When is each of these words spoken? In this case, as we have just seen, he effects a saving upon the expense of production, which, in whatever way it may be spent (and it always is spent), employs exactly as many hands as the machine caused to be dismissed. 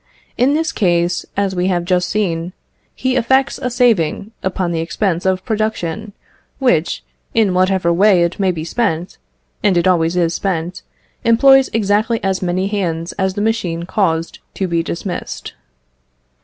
In 0.35 0.55
this 0.55 0.71
case, 0.71 1.27
as 1.37 1.55
we 1.55 1.67
have 1.67 1.85
just 1.85 2.09
seen, 2.09 2.53
he 2.95 3.15
effects 3.15 3.59
a 3.61 3.69
saving 3.69 4.31
upon 4.41 4.71
the 4.71 4.79
expense 4.79 5.27
of 5.27 5.45
production, 5.45 6.13
which, 6.57 7.03
in 7.35 7.53
whatever 7.53 7.93
way 7.93 8.23
it 8.23 8.39
may 8.39 8.49
be 8.49 8.63
spent 8.63 9.19
(and 9.61 9.77
it 9.77 9.87
always 9.87 10.15
is 10.17 10.33
spent), 10.33 10.81
employs 11.23 11.69
exactly 11.71 12.19
as 12.23 12.41
many 12.41 12.65
hands 12.65 13.11
as 13.19 13.35
the 13.35 13.41
machine 13.41 13.83
caused 13.83 14.39
to 14.55 14.67
be 14.67 14.81
dismissed. 14.81 15.53